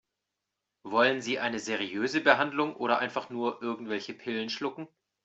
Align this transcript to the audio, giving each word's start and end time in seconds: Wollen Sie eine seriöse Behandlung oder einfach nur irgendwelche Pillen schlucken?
Wollen 0.81 1.21
Sie 1.21 1.37
eine 1.37 1.59
seriöse 1.59 2.21
Behandlung 2.21 2.75
oder 2.75 2.97
einfach 2.97 3.29
nur 3.29 3.61
irgendwelche 3.61 4.15
Pillen 4.15 4.49
schlucken? 4.49 4.87